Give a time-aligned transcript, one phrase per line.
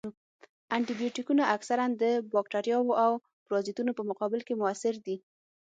[0.75, 2.03] انټي بیوټیکونه اکثراً د
[2.33, 3.11] باکتریاوو او
[3.45, 5.17] پرازیتونو په مقابل کې موثر دي.